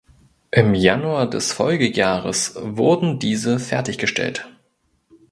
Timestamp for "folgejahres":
1.51-2.55